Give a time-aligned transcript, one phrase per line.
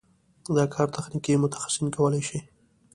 [0.55, 2.39] دا کار تخنیکي متخصصین کولی شي.